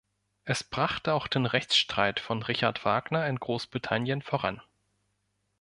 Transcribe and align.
Es 0.45 0.63
brachte 0.63 1.13
auch 1.13 1.27
den 1.27 1.45
Rechtsstreit 1.45 2.19
von 2.19 2.41
Richard 2.41 2.85
Wagner 2.85 3.27
in 3.27 3.39
Großbritannien 3.39 4.23
voran. 4.23 4.59